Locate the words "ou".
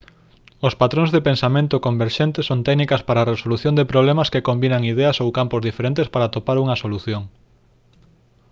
5.23-5.35